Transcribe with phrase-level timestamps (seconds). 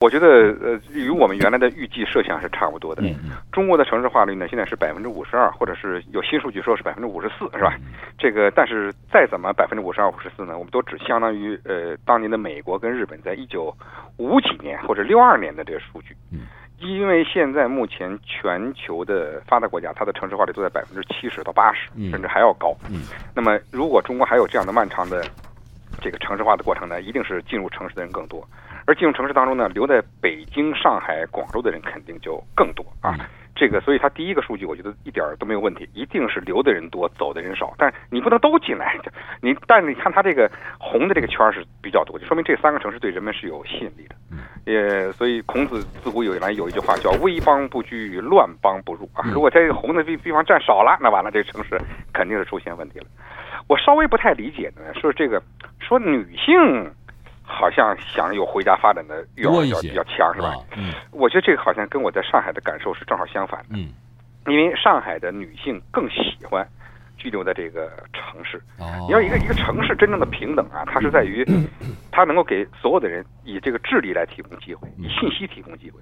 [0.00, 3.02] 我觉得呃，与我们原来的预计设想是差不多的。
[3.52, 7.76] 中国的城市化率呢，现在是百分之五十二，或者是有新数据说是百分之五十四，是吧？
[7.80, 13.76] 嗯这个但是再怎么百分之五十二、五十四呢，我们都只相当于呃当年的美国跟日本在一九
[14.16, 16.16] 五几年或者六二年的这个数据。
[16.32, 16.46] 嗯。
[16.78, 22.74] 因为现在目前全球的发达国家，它的城市化率都在百分之七十到八十，嗯甚至还要高。
[22.88, 23.02] 嗯
[23.34, 25.22] 那么，如果中国还有这样的漫长的
[26.00, 28.42] 这个城市化的过程呢，一定是进入城市的人更多，
[28.90, 33.14] 而进入城市当中呢，留在北京、上海、广州的人肯定就更多啊。
[33.20, 33.26] 嗯
[33.56, 37.74] 这个，所以它第一个数据，我觉得一点儿都没有问题，一定是留的人多，走的人少。
[37.76, 38.96] 但你不能都进来，
[39.42, 44.14] 你但是你看它这个红的这个圈儿是比较多，就说明这三个城市对人们是有吸引力的。
[44.64, 49.28] 也所以孔子自古以来有一句话叫“危邦不居，乱邦不入”啊。
[49.30, 51.78] 如果在这个红的地地方占少了，那完了，这个城市
[52.14, 53.06] 肯定是出现问题了。
[53.66, 55.42] 我稍微不太理解的呢，是这个
[55.80, 56.90] 说女性
[57.50, 60.50] 好像想有回家发展的欲望比较多一些比较强，是吧？
[60.50, 63.92] 啊嗯我觉得这个好像跟我在上海的感受是正好相反的，嗯
[64.46, 66.66] 因为上海的女性更喜欢
[67.18, 68.56] 居留在这个城市。
[68.78, 71.44] 哦，你要一个一个城市真正的平等啊，它是在于
[72.10, 75.98] 它能够给所有的人以这个智力来提供机会，以信息提供机会。